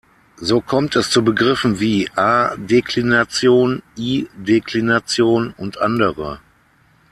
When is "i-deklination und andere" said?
3.95-6.39